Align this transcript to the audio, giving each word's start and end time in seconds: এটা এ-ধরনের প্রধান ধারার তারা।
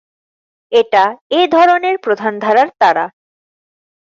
এটা 0.71 1.03
এ-ধরনের 1.29 1.95
প্রধান 1.97 2.33
ধারার 2.39 2.69
তারা। 2.79 3.05